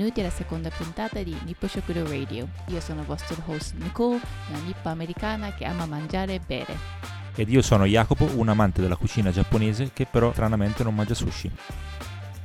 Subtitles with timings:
[0.00, 2.48] benvenuti alla seconda puntata di Nippo Shokuro Radio.
[2.68, 6.74] Io sono il vostro host Nicole, una nippo americana che ama mangiare e bere.
[7.34, 11.50] Ed io sono Jacopo, un amante della cucina giapponese che però stranamente non mangia sushi.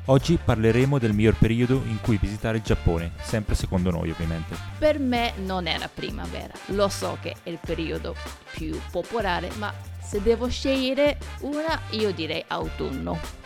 [0.07, 4.53] Oggi parleremo del miglior periodo in cui visitare il Giappone, sempre secondo noi ovviamente.
[4.77, 8.17] Per me non è la primavera, lo so che è il periodo
[8.51, 13.43] più popolare, ma se devo scegliere una io direi autunno.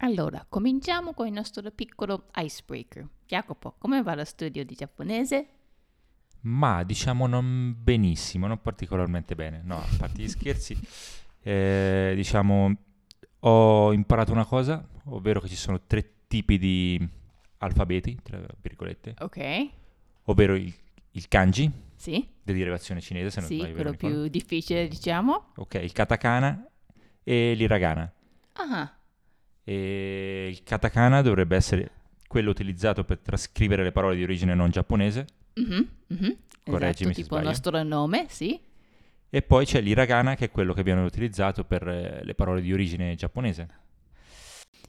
[0.00, 3.06] Allora, cominciamo con il nostro piccolo icebreaker.
[3.26, 5.46] Jacopo, come va lo studio di giapponese?
[6.42, 9.60] Ma diciamo non benissimo, non particolarmente bene.
[9.64, 10.78] No, a parte gli scherzi,
[11.42, 12.76] eh, diciamo
[13.40, 17.08] ho imparato una cosa, ovvero che ci sono tre tipi di
[17.58, 19.68] alfabeti, tra virgolette, Ok,
[20.24, 20.72] ovvero il,
[21.12, 23.74] il kanji, sì, di derivazione cinese, se non sì, sbaglio.
[23.74, 25.52] quello più difficile diciamo.
[25.56, 26.68] Ok, il katakana
[27.24, 28.12] e l'hiragana.
[28.54, 28.92] Ah,
[29.70, 31.90] E il katakana dovrebbe essere
[32.26, 35.26] quello utilizzato per trascrivere le parole di origine non giapponese.
[35.54, 37.48] mhm, mhm, Correggimi esatto, se tipo il sbaglio.
[37.48, 38.58] nostro nome, sì.
[39.30, 42.72] E poi c'è l'hiragana che è quello che viene utilizzato per eh, le parole di
[42.72, 43.68] origine giapponese.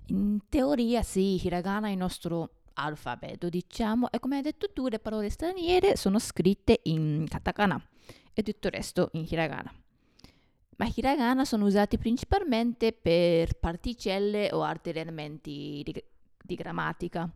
[0.07, 4.99] In teoria sì, hiragana è il nostro alfabeto, diciamo, e come hai detto tu, le
[4.99, 7.79] parole straniere sono scritte in katakana
[8.33, 9.71] e tutto il resto in hiragana.
[10.79, 16.03] Ma hiragana sono usati principalmente per particelle o altri elementi di,
[16.41, 17.29] di grammatica.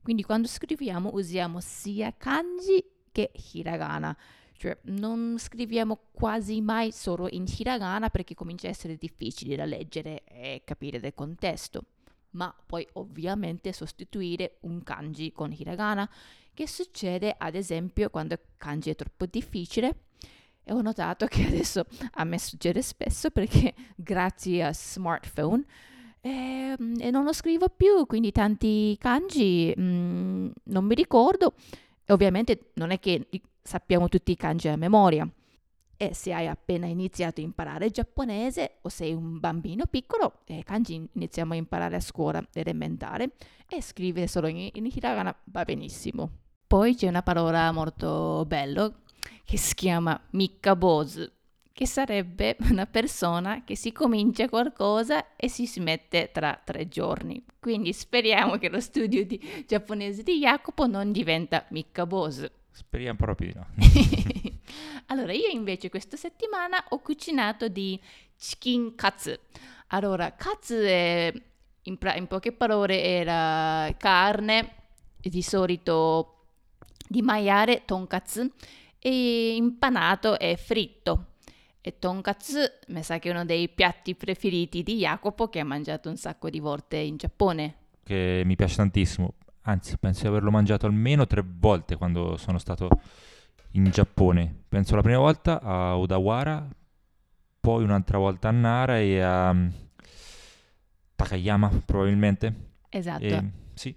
[0.00, 4.16] Quindi quando scriviamo usiamo sia kanji che hiragana.
[4.56, 10.22] Cioè non scriviamo quasi mai solo in hiragana perché comincia a essere difficile da leggere
[10.24, 11.86] e capire del contesto.
[12.30, 16.08] Ma puoi ovviamente sostituire un kanji con hiragana,
[16.52, 19.96] che succede ad esempio quando kanji è troppo difficile.
[20.64, 25.64] E ho notato che adesso a me succede spesso perché grazie a smartphone
[26.22, 31.54] ehm, e non lo scrivo più, quindi tanti kanji mm, non mi ricordo.
[32.04, 33.28] E ovviamente non è che
[33.62, 35.28] sappiamo tutti i kanji a memoria.
[35.96, 40.62] E se hai appena iniziato a imparare il giapponese o sei un bambino piccolo, eh,
[40.64, 43.32] kanji iniziamo a imparare a scuola elementare
[43.68, 46.30] e scrivere solo in, in hiragana va benissimo.
[46.66, 48.92] Poi c'è una parola molto bella
[49.44, 51.30] che si chiama mikkabosu,
[51.72, 57.44] che sarebbe una persona che si comincia qualcosa e si smette tra tre giorni.
[57.58, 62.46] Quindi speriamo che lo studio di giapponese di Jacopo non diventa mikkabosu.
[62.70, 63.66] Speriamo proprio di no.
[65.06, 68.00] allora, io invece questa settimana ho cucinato di
[68.36, 69.32] chicken katsu.
[69.88, 71.32] Allora, katsu è,
[71.82, 74.74] in, pra- in poche parole era carne,
[75.20, 76.30] di solito
[77.08, 78.50] di maiale, tonkatsu,
[79.06, 81.32] e impanato e fritto.
[81.82, 86.08] E tonkatsu mi sa che è uno dei piatti preferiti di Jacopo che ha mangiato
[86.08, 87.74] un sacco di volte in Giappone.
[88.02, 89.34] Che mi piace tantissimo.
[89.66, 92.88] Anzi, penso di averlo mangiato almeno tre volte quando sono stato
[93.72, 94.62] in Giappone.
[94.66, 96.66] Penso la prima volta a Odawara,
[97.60, 99.68] poi un'altra volta a Nara e a mm,
[101.16, 102.54] Takayama probabilmente.
[102.88, 103.24] Esatto.
[103.24, 103.94] E, sì,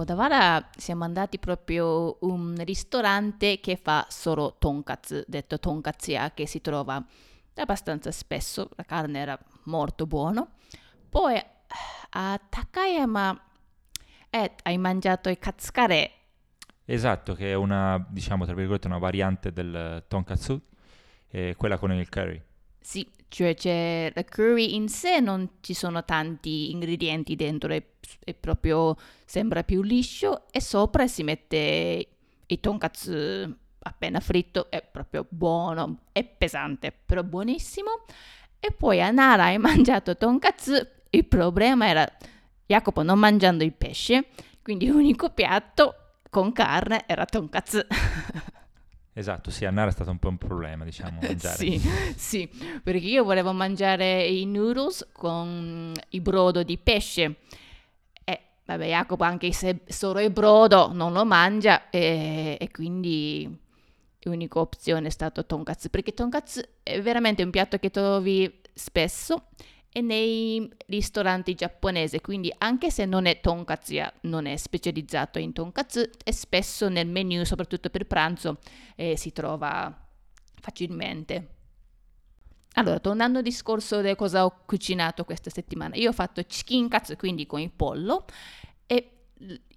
[0.00, 6.60] Odawara siamo andati proprio a un ristorante che fa solo tonkatsu, detto tonkatsuya, che si
[6.60, 7.04] trova
[7.54, 10.48] abbastanza spesso, la carne era molto buona.
[11.08, 11.36] Poi
[12.10, 13.40] a Takayama
[14.30, 16.12] eh, hai mangiato il katsukare,
[16.84, 20.60] esatto, che è una, diciamo, tra virgolette, una variante del tonkatsu,
[21.26, 22.40] eh, quella con il curry.
[22.88, 27.82] Sì, cioè c'è la curry in sé, non ci sono tanti ingredienti dentro, è,
[28.24, 32.08] è proprio, sembra più liscio e sopra si mette
[32.46, 37.90] il tonkatsu appena fritto, è proprio buono, è pesante, però buonissimo.
[38.58, 40.72] E poi a Nara hai mangiato tonkatsu,
[41.10, 42.10] il problema era
[42.64, 44.28] Jacopo non mangiando il pesce,
[44.62, 45.94] quindi l'unico piatto
[46.30, 47.80] con carne era tonkatsu.
[49.18, 51.56] Esatto, sì, a Nara è stato un po' un problema, diciamo, mangiare.
[51.56, 51.80] Sì,
[52.14, 52.48] sì,
[52.80, 57.34] perché io volevo mangiare i noodles con il brodo di pesce.
[58.22, 63.58] E vabbè, Jacopo anche se solo il brodo non lo mangia e, e quindi
[64.20, 69.48] l'unica opzione è stato tonkatsu, perché tonkatsu è veramente un piatto che trovi spesso
[69.98, 76.08] e nei ristoranti giapponesi, quindi anche se non è tonkatsu, non è specializzato in tonkatsu,
[76.22, 78.58] è spesso nel menu, soprattutto per pranzo,
[78.94, 79.92] eh, si trova
[80.60, 81.48] facilmente.
[82.74, 87.16] Allora, tornando al discorso di cosa ho cucinato questa settimana, io ho fatto chicken katsu,
[87.16, 88.24] quindi con il pollo,
[88.86, 89.10] e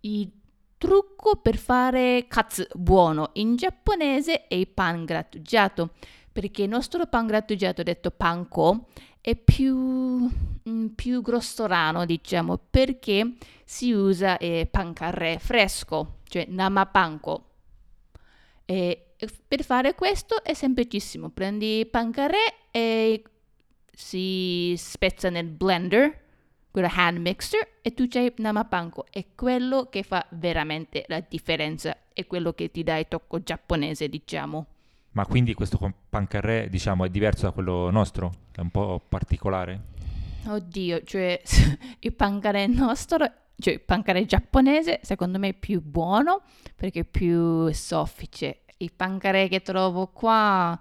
[0.01, 0.31] il
[0.77, 5.93] trucco per fare katsu buono in giapponese è il pan grattugiato,
[6.31, 8.87] perché il nostro pan grattugiato, detto panko,
[9.21, 10.27] è più,
[10.67, 17.45] mm, più grossolano, diciamo, perché si usa eh, pancarré fresco, cioè namapanko.
[18.65, 19.05] E
[19.47, 23.23] per fare questo è semplicissimo, prendi pancarré e
[23.93, 26.19] si spezza nel blender,
[26.71, 29.05] quello hand mixer, e tu c'hai namapanko.
[29.11, 34.09] È quello che fa veramente la differenza, è quello che ti dà il tocco giapponese,
[34.09, 34.65] diciamo.
[35.13, 35.77] Ma quindi questo
[36.09, 38.31] pancarré, diciamo, è diverso da quello nostro?
[38.51, 39.89] È un po' particolare?
[40.45, 41.41] Oddio, cioè
[41.99, 46.43] il pancaré nostro, cioè il pancaré giapponese, secondo me è più buono
[46.75, 48.61] perché è più soffice.
[48.77, 50.79] Il pancaré che trovo qua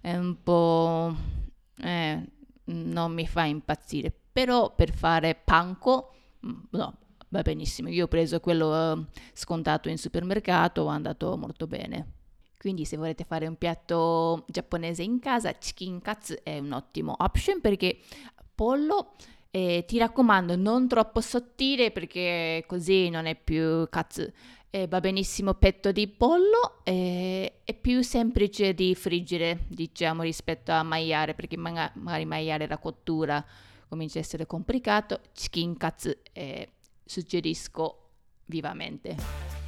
[0.00, 1.14] è un po'...
[1.82, 2.24] Eh,
[2.70, 4.12] non mi fa impazzire.
[4.32, 6.14] Però per fare panko,
[6.46, 6.98] mm, no,
[7.28, 7.88] va benissimo.
[7.88, 12.12] Io ho preso quello uh, scontato in supermercato, è andato molto bene.
[12.60, 17.58] Quindi se volete fare un piatto giapponese in casa, chicken katsu è un ottimo option
[17.58, 17.96] perché
[18.54, 19.14] pollo
[19.50, 24.30] eh, ti raccomando non troppo sottile perché così non è più katsu.
[24.68, 30.82] Eh, va benissimo petto di pollo, eh, è più semplice di friggere, diciamo, rispetto a
[30.82, 33.42] maiale, perché magari, magari maiale la cottura
[33.88, 35.20] comincia a essere complicato.
[35.32, 36.68] Chicken katsu eh,
[37.06, 38.10] suggerisco
[38.44, 39.59] vivamente.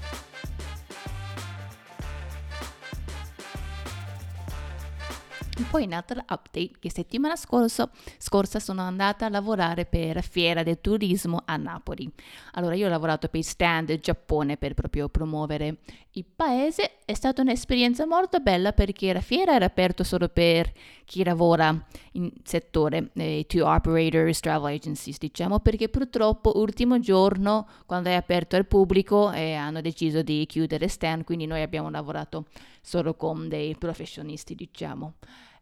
[5.70, 11.42] Poi un'altra update che settimana scorsa, scorsa sono andata a lavorare per Fiera del Turismo
[11.44, 12.10] a Napoli.
[12.52, 15.78] Allora io ho lavorato per stand Giappone per proprio promuovere
[16.12, 16.98] il paese.
[17.04, 20.72] È stata un'esperienza molto bella perché la fiera era aperta solo per
[21.04, 28.08] chi lavora in settore, eh, to operators, travel agencies diciamo, perché purtroppo ultimo giorno quando
[28.08, 32.46] è aperto al pubblico eh, hanno deciso di chiudere stand, quindi noi abbiamo lavorato
[32.82, 35.14] solo con dei professionisti diciamo.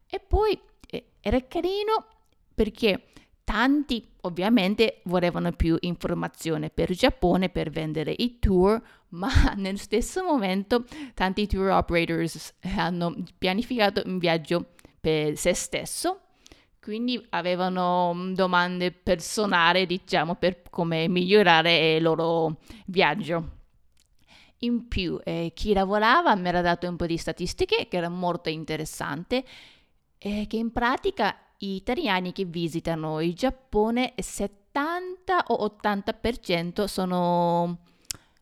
[0.09, 0.59] E poi
[0.89, 2.07] eh, era carino
[2.55, 3.05] perché
[3.45, 8.81] tanti ovviamente volevano più informazione per Giappone per vendere i tour,
[9.11, 10.85] ma nel stesso momento
[11.15, 16.21] tanti tour operators hanno pianificato un viaggio per se stesso,
[16.81, 23.60] quindi avevano domande personali, diciamo, per come migliorare il loro viaggio.
[24.63, 28.51] In più, eh, chi lavorava mi era dato un po' di statistiche che era molto
[28.51, 29.45] interessante
[30.19, 37.79] eh, che in pratica gli italiani che visitano il Giappone 70 o 80% sono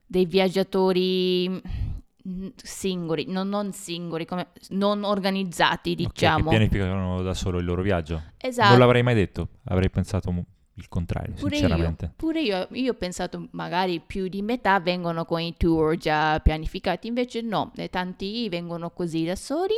[0.04, 6.48] dei viaggiatori mm, singoli, non, non singoli, come, non organizzati, diciamo.
[6.48, 8.22] Okay, che pianificano da solo il loro viaggio.
[8.38, 8.70] Esatto.
[8.70, 10.30] Non l'avrei mai detto, avrei pensato
[10.78, 12.04] il contrario, pure sinceramente.
[12.06, 16.38] Io, pure io, io ho pensato magari più di metà vengono con i tour già
[16.40, 19.74] pianificati, invece no, tanti vengono così da soli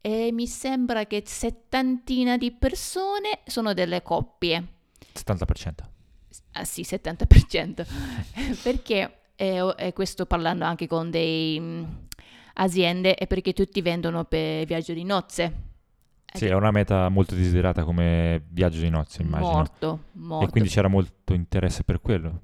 [0.00, 4.66] e mi sembra che settantina di persone sono delle coppie.
[5.14, 5.72] 70%.
[6.52, 7.86] Ah sì, 70%.
[8.62, 12.06] perché, e, e questo parlando anche con dei um,
[12.54, 15.66] aziende, è perché tutti vendono per viaggio di nozze.
[16.32, 19.52] Sì, è una meta molto desiderata come viaggio di nozze, immagino.
[19.52, 20.46] Molto, molto.
[20.46, 22.42] E quindi c'era molto interesse per quello.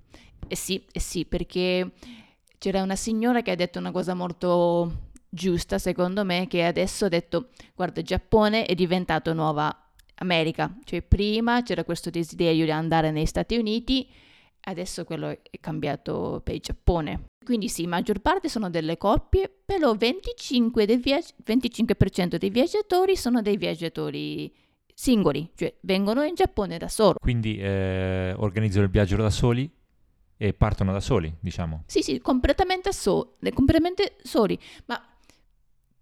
[0.49, 1.93] Eh sì, eh sì, perché
[2.59, 7.09] c'era una signora che ha detto una cosa molto giusta, secondo me, che adesso ha
[7.09, 9.77] detto, guarda, il Giappone è diventato nuova
[10.17, 14.08] America, cioè prima c'era questo desiderio di andare negli Stati Uniti,
[14.61, 17.25] adesso quello è cambiato per il Giappone.
[17.44, 23.43] Quindi sì, maggior parte sono delle coppie, però 25 del viaggi- 25% dei viaggiatori sono
[23.43, 24.53] dei viaggiatori
[24.93, 27.17] singoli, cioè vengono in Giappone da solo.
[27.20, 29.70] Quindi eh, organizzano il viaggio da soli
[30.36, 31.84] e partono da soli, diciamo.
[31.86, 35.01] Sì, sì, completamente, so- completamente soli, ma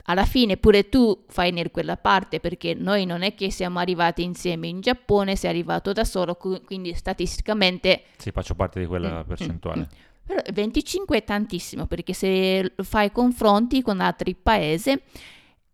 [0.04, 4.22] alla fine pure tu fai in quella parte perché noi non è che siamo arrivati
[4.22, 8.04] insieme in Giappone, sei arrivato da solo, quindi statisticamente...
[8.16, 9.80] Sì, faccio parte di quella mm, mm percentuale.
[9.80, 10.10] Mm, mm.
[10.24, 14.98] Però 25 è tantissimo perché se fai confronti con altri paesi,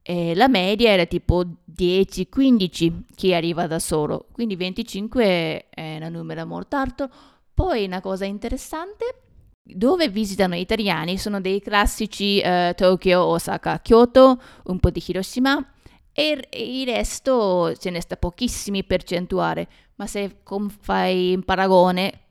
[0.03, 1.45] eh, la media era tipo
[1.77, 7.11] 10-15 chi arriva da solo, quindi 25 è un numero molto alto.
[7.53, 9.23] Poi una cosa interessante
[9.63, 15.73] dove visitano italiani sono dei classici uh, Tokyo, Osaka, Kyoto, un po' di Hiroshima
[16.13, 20.39] e il resto ce ne sta pochissimi percentuali, ma se
[20.81, 22.28] fai un paragone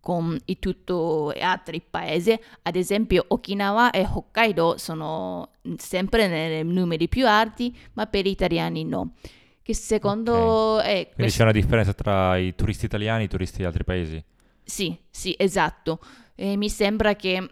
[0.00, 7.26] con i tutto altri paesi, ad esempio Okinawa e Hokkaido sono sempre nei numeri più
[7.28, 9.12] alti, ma per gli italiani no.
[9.62, 10.86] Che secondo okay.
[10.86, 11.38] è Quindi questo...
[11.38, 14.24] c'è una differenza tra i turisti italiani e i turisti di altri paesi?
[14.64, 16.00] Sì, sì, esatto.
[16.34, 17.50] E mi sembra che,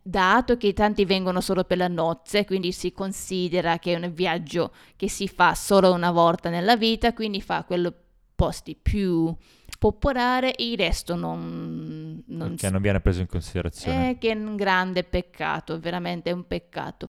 [0.00, 4.72] dato che tanti vengono solo per le nozze, quindi si considera che è un viaggio
[4.94, 7.92] che si fa solo una volta nella vita, quindi fa quello
[8.38, 9.34] posti più
[9.80, 14.10] popolari, il resto non, non Che non viene preso in considerazione.
[14.10, 17.08] eh, che è un grande peccato, veramente un peccato.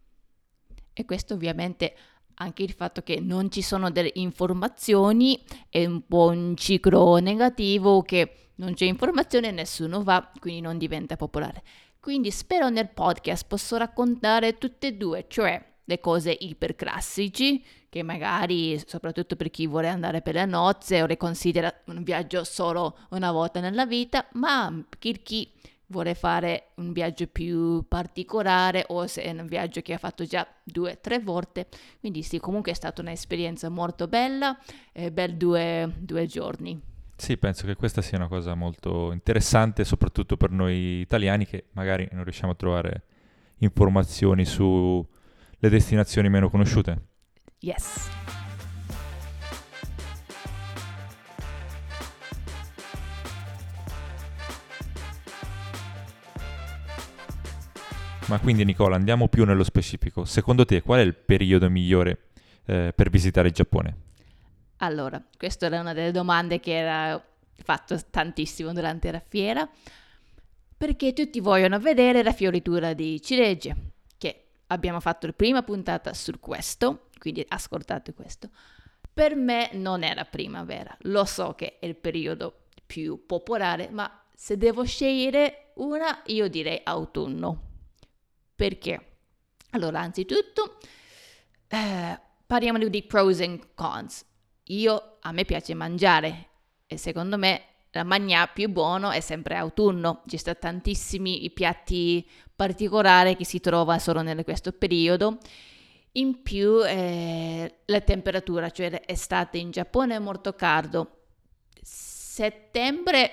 [0.91, 1.95] E questo ovviamente
[2.33, 8.01] anche il fatto che non ci sono delle informazioni è un po' un ciclo negativo
[8.01, 11.61] che non c'è informazione, nessuno va, quindi non diventa popolare.
[11.99, 18.81] Quindi spero nel podcast posso raccontare tutte e due, cioè le cose iperclassici, che magari,
[18.85, 23.31] soprattutto per chi vuole andare per le nozze o le considera un viaggio solo una
[23.31, 25.51] volta nella vita, ma per chi
[25.87, 30.47] vuole fare un viaggio più particolare o se è un viaggio che ha fatto già
[30.63, 31.67] due o tre volte.
[31.99, 34.57] Quindi sì, comunque è stata un'esperienza molto bella,
[34.93, 36.79] eh, bel due, due giorni.
[37.15, 42.07] Sì, penso che questa sia una cosa molto interessante, soprattutto per noi italiani che magari
[42.11, 43.03] non riusciamo a trovare
[43.57, 45.05] informazioni sulle
[45.59, 47.08] destinazioni meno conosciute.
[47.61, 48.09] Yes.
[58.27, 60.23] Ma quindi Nicola, andiamo più nello specifico.
[60.23, 62.29] Secondo te qual è il periodo migliore
[62.65, 63.95] eh, per visitare il Giappone?
[64.77, 67.21] Allora, questa era una delle domande che era
[67.55, 69.67] fatto tantissimo durante la fiera,
[70.77, 73.75] perché tutti vogliono vedere la fioritura di ciliegie,
[74.17, 78.49] che abbiamo fatto la prima puntata su questo, quindi ascoltate questo.
[79.13, 84.23] Per me non è la primavera, lo so che è il periodo più popolare, ma
[84.33, 87.67] se devo scegliere una, io direi autunno.
[88.55, 89.17] Perché?
[89.71, 90.77] Allora, anzitutto,
[91.67, 94.25] eh, parliamo di pros e cons.
[94.65, 96.47] Io, a me piace mangiare
[96.87, 100.23] e secondo me la magna più buono è sempre autunno.
[100.27, 105.37] Ci sono tantissimi piatti particolari che si trova solo in questo periodo.
[106.13, 111.25] In più eh, la temperatura, cioè l'estate in Giappone è molto caldo.
[111.81, 113.31] Settembre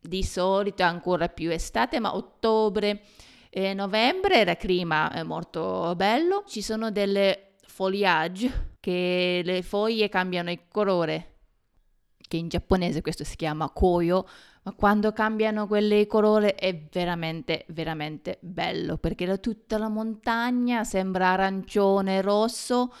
[0.00, 3.02] di solito è ancora più estate, ma ottobre
[3.50, 6.44] e novembre il clima è molto bello.
[6.46, 11.36] Ci sono delle foliage che le foglie cambiano il colore,
[12.28, 14.28] che in giapponese questo si chiama koyo,
[14.62, 21.28] ma quando cambiano quelle colore è veramente, veramente bello, perché da tutta la montagna sembra
[21.28, 22.92] arancione, rosso,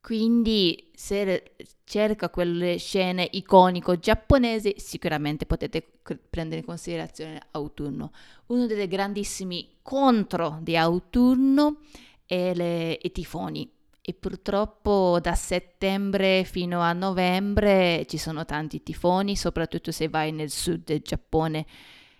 [0.00, 1.52] quindi se
[1.84, 5.82] cerca quelle scene iconiche giapponesi, sicuramente potete
[6.28, 8.12] prendere in considerazione autunno.
[8.46, 11.80] Uno dei grandissimi contro di autunno
[12.26, 13.70] è le, i tifoni
[14.06, 20.50] e purtroppo da settembre fino a novembre ci sono tanti tifoni, soprattutto se vai nel
[20.50, 21.64] sud del Giappone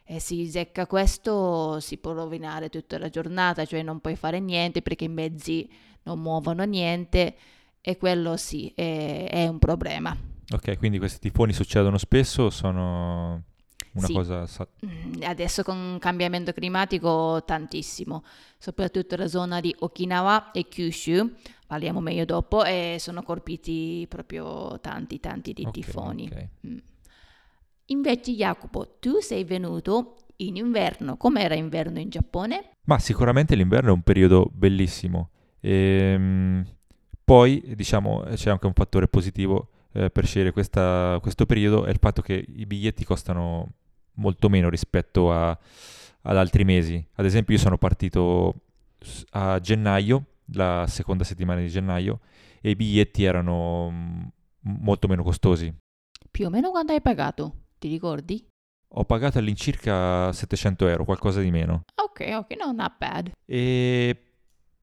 [0.03, 4.81] e si secca questo si può rovinare tutta la giornata, cioè non puoi fare niente
[4.81, 5.69] perché i mezzi
[6.05, 7.35] non muovono niente
[7.83, 10.17] e quello sì è, è un problema.
[10.55, 13.43] Ok, quindi questi tifoni succedono spesso, sono
[13.93, 14.13] una Sì.
[14.13, 14.47] cosa...
[14.47, 18.25] sa- Mm, Adesso con il cambiamento climatico tantissimo,
[18.59, 21.33] soprattutto la zona di Okinawa e Kyushu,
[21.75, 26.29] parliamo meglio dopo, e sono colpiti proprio tanti, tanti di ok, tifoni.
[26.31, 26.49] ok.
[26.69, 26.77] Mm.
[27.87, 32.71] Invece Jacopo, tu sei venuto in inverno, com'era inverno in Giappone?
[32.85, 35.31] Ma sicuramente l'inverno è un periodo bellissimo.
[35.61, 36.65] Ehm,
[37.25, 41.99] poi, diciamo, c'è anche un fattore positivo eh, per scegliere questa- questo periodo, è il
[42.01, 43.73] fatto che i biglietti costano
[44.15, 45.51] molto meno rispetto a-
[46.23, 47.05] ad altri mesi.
[47.15, 48.55] Ad esempio, io sono partito
[49.31, 52.21] a gennaio, la seconda settimana di gennaio,
[52.61, 54.23] e i biglietti erano mm,
[54.81, 55.73] molto meno costosi.
[56.31, 57.63] Più o meno quanto hai pagato?
[57.79, 58.45] Ti ricordi?
[58.97, 61.83] Ho pagato all'incirca 700 euro, qualcosa di meno.
[62.01, 63.31] Ok, ok, no, not bad.
[63.45, 64.17] E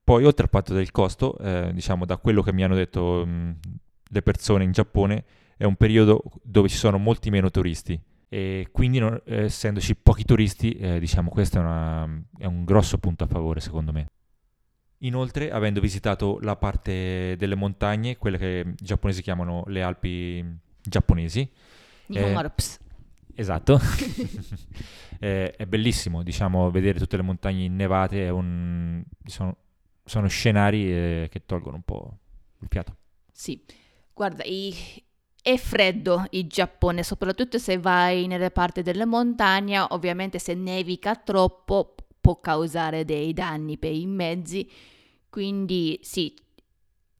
[0.03, 3.59] poi, oltre al fatto del costo, eh, diciamo, da quello che mi hanno detto mh,
[4.09, 5.23] le persone in Giappone,
[5.55, 7.99] è un periodo dove ci sono molti meno turisti.
[8.27, 12.97] E quindi, non- eh, essendoci pochi turisti, eh, diciamo, questo è, una- è un grosso
[12.97, 14.07] punto a favore, secondo me.
[15.03, 20.45] Inoltre, avendo visitato la parte delle montagne, quelle che i giapponesi chiamano le Alpi
[20.81, 21.49] giapponesi,
[22.07, 22.79] Nihon Eh, Alps.
[23.35, 23.79] Esatto,
[25.19, 29.55] Eh, è bellissimo, diciamo, vedere tutte le montagne innevate, è un- sono,
[30.03, 32.17] sono scenari eh, che tolgono un po'
[32.59, 32.95] il fiato.
[33.31, 33.63] Sì,
[34.13, 34.73] guarda, i-
[35.43, 41.95] è freddo il Giappone, soprattutto se vai nelle parti delle montagne, ovviamente se nevica troppo
[42.21, 44.69] può causare dei danni per i mezzi,
[45.29, 46.33] quindi sì,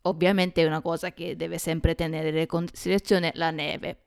[0.04, 3.98] ovviamente è una cosa che deve sempre tenere in considerazione la neve,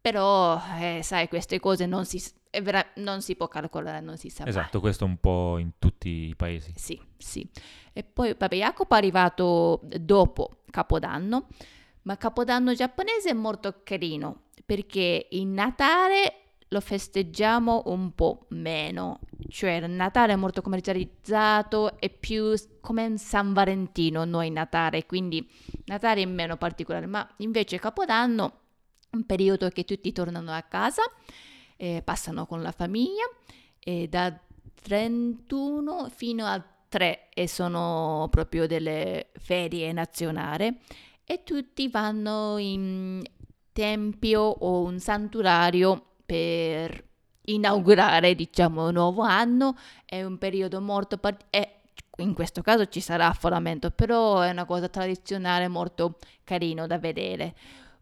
[0.00, 2.22] però eh, sai, queste cose non si,
[2.62, 4.52] vera- non si può calcolare, non si sa mai.
[4.52, 6.72] Esatto, questo un po' in tutti i paesi.
[6.76, 7.48] Sì, sì.
[7.92, 11.48] E poi, vabbè, Jacopo è arrivato dopo Capodanno,
[12.02, 19.72] ma Capodanno giapponese è molto carino perché il Natale lo festeggiamo un po' meno, cioè
[19.72, 25.48] il Natale è molto commercializzato e più come San Valentino noi Natale, quindi
[25.84, 28.60] Natale è meno particolare, ma invece Capodanno
[29.10, 31.02] è un periodo che tutti tornano a casa,
[31.76, 33.24] eh, passano con la famiglia
[33.78, 34.36] e da
[34.82, 40.76] 31 fino a 3 e sono proprio delle ferie nazionali
[41.24, 43.22] e tutti vanno in
[43.72, 47.04] tempio o un santuario per
[47.46, 49.76] inaugurare, diciamo, un nuovo anno.
[50.04, 51.74] È un periodo molto particolare.
[52.18, 57.54] In questo caso ci sarà affollamento, però è una cosa tradizionale molto carino da vedere.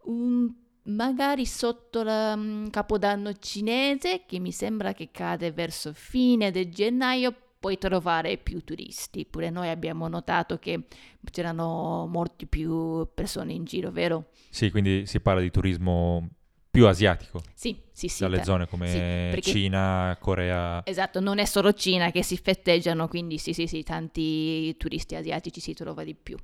[0.05, 0.53] Un,
[0.85, 7.77] magari sotto il capodanno cinese, che mi sembra che cade verso fine del gennaio, puoi
[7.77, 9.25] trovare più turisti.
[9.25, 10.85] Pure noi abbiamo notato che
[11.33, 14.27] c'erano molti più persone in giro, vero?
[14.51, 16.29] Sì, quindi si parla di turismo
[16.75, 17.41] più asiatico.
[17.55, 18.23] Sì, sì, sì.
[18.25, 20.83] Dalle per- zone come sì, perché- Cina, Corea.
[20.85, 25.61] Esatto, non è solo Cina che si festeggiano, quindi sì, sì, sì, tanti turisti asiatici
[25.61, 26.37] si trova di più.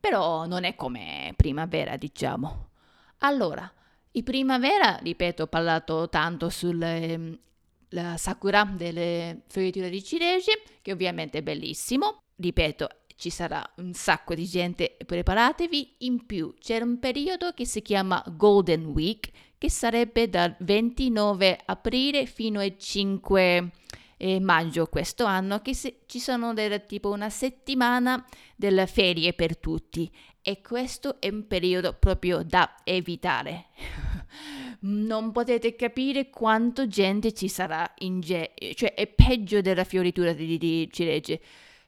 [0.00, 2.70] Però non è come primavera, diciamo.
[3.18, 3.70] Allora,
[4.12, 11.42] in primavera, ripeto, ho parlato tanto sulla sakura delle fioriture di ciliegie, che ovviamente è
[11.42, 12.22] bellissimo.
[12.36, 15.94] Ripeto, ci sarà un sacco di gente, preparatevi.
[15.98, 19.30] In più, c'è un periodo che si chiama Golden Week,
[19.64, 23.70] che sarebbe dal 29 aprile fino al 5
[24.18, 28.22] eh, maggio questo anno, che se- ci sono delle, tipo una settimana
[28.56, 33.68] delle ferie per tutti e questo è un periodo proprio da evitare.
[34.80, 40.58] Non potete capire quanto gente ci sarà in ge- cioè è peggio della fioritura di,
[40.58, 41.40] di ciliegie,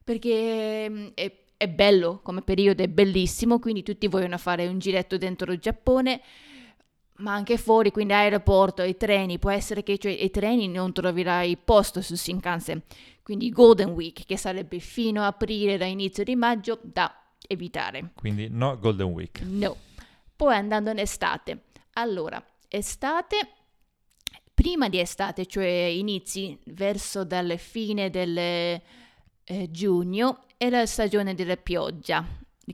[0.02, 5.18] perché mm, è, è bello come periodo, è bellissimo, quindi tutti vogliono fare un giretto
[5.18, 6.22] dentro il Giappone,
[7.18, 11.56] ma anche fuori, quindi aeroporto, i treni, può essere che cioè, i treni non troverai
[11.56, 12.82] posto su Shinkansen,
[13.22, 17.12] quindi Golden Week, che sarebbe fino a aprile, da inizio di maggio, da
[17.46, 18.12] evitare.
[18.14, 19.40] Quindi no Golden Week.
[19.40, 19.76] No.
[20.34, 21.64] Poi andando in estate.
[21.94, 23.48] Allora, estate,
[24.52, 28.82] prima di estate, cioè inizi verso dalle fine del eh,
[29.70, 32.24] giugno, è la stagione della pioggia.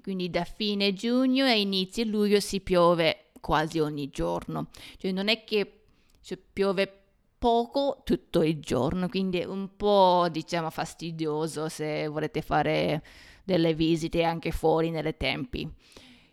[0.03, 4.69] Quindi da fine giugno a inizio luglio si piove quasi ogni giorno.
[4.97, 5.81] Cioè non è che
[6.23, 7.01] cioè, piove
[7.37, 13.03] poco tutto il giorno, quindi è un po' diciamo fastidioso se volete fare
[13.43, 15.69] delle visite anche fuori nelle tempi.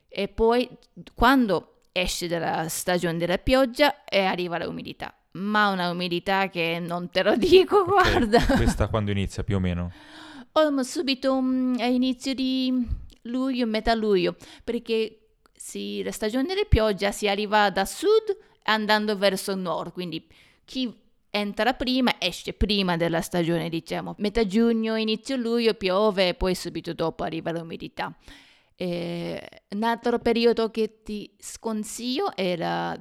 [0.08, 0.70] E poi
[1.16, 7.24] quando esce dalla stagione della pioggia e arriva l'umidità, ma una umidità che non te
[7.24, 8.46] lo dico, Ok, guarda.
[8.46, 9.92] Questa quando inizia più o meno?
[10.52, 12.88] Oh, subito mm, a inizio di
[13.24, 15.19] luglio, metà luglio, perché
[15.62, 20.26] sì, la stagione della pioggia si arriva da sud andando verso nord, quindi
[20.64, 20.90] chi
[21.30, 24.16] entra prima esce prima della stagione, diciamo.
[24.20, 28.16] Metà giugno, inizio luglio piove e poi subito dopo arriva l'umidità.
[28.78, 32.98] Eh, un altro periodo che ti sconsiglio era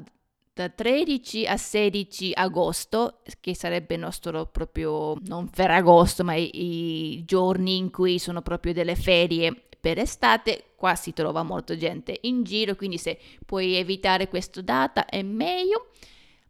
[0.52, 7.24] da 13 a 16 agosto, che sarebbe il nostro proprio, non Ferragosto, ma i, i
[7.24, 12.42] giorni in cui sono proprio delle ferie per estate, qua si trova molta gente in
[12.42, 15.92] giro, quindi se puoi evitare questa data è meglio.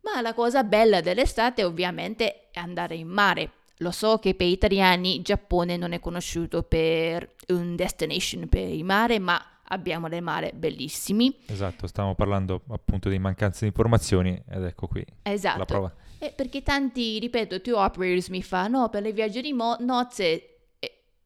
[0.01, 3.53] Ma la cosa bella dell'estate ovviamente è andare in mare.
[3.77, 8.83] Lo so che per gli italiani Giappone non è conosciuto per un destination per il
[8.83, 11.39] mare, ma abbiamo dei mare bellissimi.
[11.47, 15.59] Esatto, stavamo parlando appunto di mancanza di informazioni ed ecco qui Esatto.
[15.59, 15.95] la prova.
[16.19, 20.48] Eh, perché tanti, ripeto, tour operators mi fanno, no, per le viaggi di mo- nozze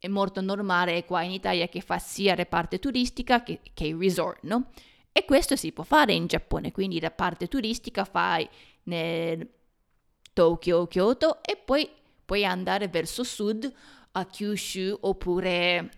[0.03, 3.97] è, molto normale qua in Italia che fa sia la parte turistica che, che il
[3.97, 4.71] resort, no?
[5.11, 8.47] E questo si può fare in Giappone, quindi la parte turistica fai
[8.83, 9.47] nel
[10.33, 11.87] Tokyo, Kyoto e poi
[12.25, 13.71] puoi andare verso sud
[14.11, 15.91] a Kyushu oppure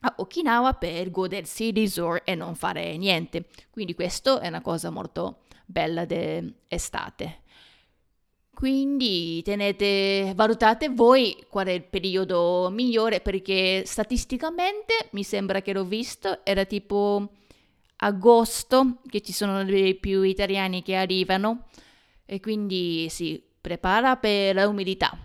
[0.00, 3.46] a Okinawa per godersi il resort e non fare niente.
[3.70, 7.42] Quindi questo è una cosa molto bella d'estate.
[8.54, 15.84] Quindi tenete, valutate voi qual è il periodo migliore perché statisticamente mi sembra che l'ho
[15.84, 17.30] visto, era tipo
[17.96, 21.66] agosto che ci sono dei più italiani che arrivano
[22.24, 25.16] e quindi si prepara per l'umidità,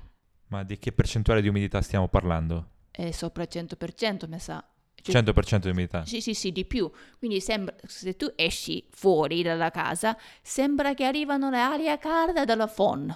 [0.47, 2.67] Ma di che percentuale di umidità stiamo parlando?
[2.91, 4.61] è sopra il 100% mi sa.
[5.01, 6.05] Cioè, 100% di umidità.
[6.05, 6.89] Sì, sì, sì, di più.
[7.17, 12.67] Quindi sembra, se tu esci fuori dalla casa, sembra che arrivano le aria calda dalla
[12.67, 13.15] phon.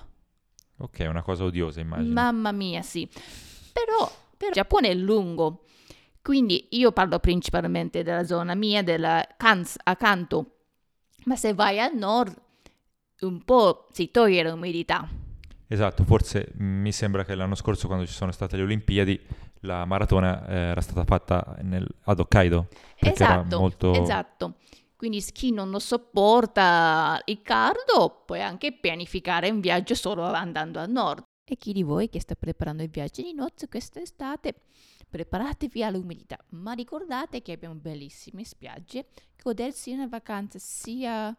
[0.77, 2.13] Ok, è una cosa odiosa immagino.
[2.13, 3.07] Mamma mia, sì.
[3.71, 5.65] Però, però il Giappone è lungo.
[6.21, 10.57] Quindi io parlo principalmente della zona mia, della Kans, a Kanto.
[11.25, 12.35] Ma se vai al nord,
[13.21, 15.07] un po' si toglie l'umidità.
[15.67, 19.19] Esatto, forse mi sembra che l'anno scorso quando ci sono state le Olimpiadi
[19.63, 22.67] la maratona eh, era stata fatta nel, ad Hokkaido.
[22.97, 23.93] Esatto, molto...
[23.93, 24.55] esatto.
[24.95, 30.85] Quindi chi non lo sopporta il caldo può anche pianificare un viaggio solo andando a
[30.85, 31.23] nord.
[31.45, 34.53] E chi di voi che sta preparando il viaggio di nozze quest'estate,
[35.09, 39.07] preparatevi all'umidità, ma ricordate che abbiamo bellissime spiagge,
[39.41, 41.35] godersi una vacanza sia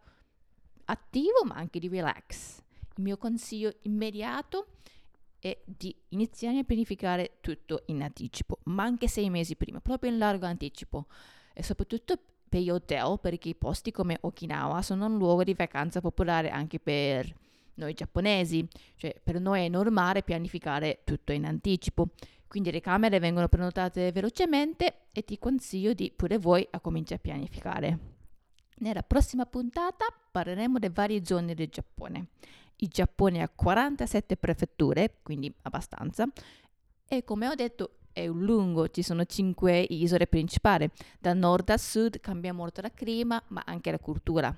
[0.85, 2.63] attivo ma anche di relax.
[2.97, 4.67] Il mio consiglio immediato
[5.39, 10.19] è di iniziare a pianificare tutto in anticipo, ma anche sei mesi prima, proprio in
[10.19, 11.07] largo anticipo.
[11.53, 16.01] E soprattutto per gli hotel, perché i posti come Okinawa sono un luogo di vacanza
[16.01, 17.35] popolare anche per
[17.75, 22.11] noi giapponesi, cioè per noi è normale pianificare tutto in anticipo.
[22.47, 27.23] Quindi le camere vengono prenotate velocemente e ti consiglio di pure voi a cominciare a
[27.23, 28.14] pianificare.
[28.77, 32.27] Nella prossima puntata parleremo delle varie zone del Giappone.
[32.77, 36.27] Il Giappone ha 47 prefetture, quindi abbastanza,
[37.07, 40.89] e come ho detto è un lungo, ci sono 5 isole principali.
[41.19, 44.57] Da nord a sud cambia molto il clima, ma anche la cultura.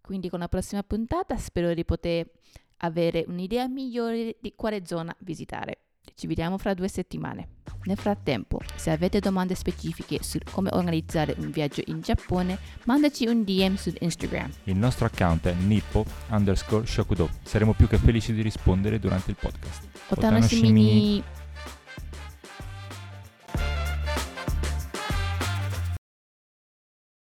[0.00, 2.30] Quindi con la prossima puntata spero di poter
[2.78, 5.83] avere un'idea migliore di quale zona visitare.
[6.16, 7.48] Ci vediamo fra due settimane.
[7.86, 13.42] Nel frattempo, se avete domande specifiche su come organizzare un viaggio in Giappone, mandaci un
[13.42, 14.48] DM su Instagram.
[14.64, 17.28] Il nostro account è nippo underscore shokudo.
[17.42, 19.88] Saremo più che felici di rispondere durante il podcast.
[20.10, 21.22] Otanoshimi.